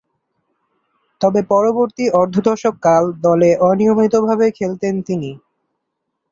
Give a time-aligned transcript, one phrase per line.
[1.21, 5.31] তবে পরবর্তী অর্ধ-দশককাল দলে অনিয়মিতভাবে খেলতেন তিনি।